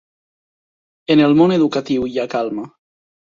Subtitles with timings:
[1.15, 2.67] En el món educatiu hi ha calma.